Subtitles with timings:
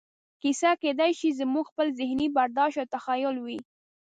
[0.41, 3.59] کیسه کېدای شي زموږ خپل ذهني برداشت یا تخیل وي.